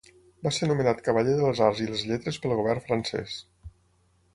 [0.45, 3.41] Va ser nomenat cavaller de les Arts i les Lletres pel govern francès.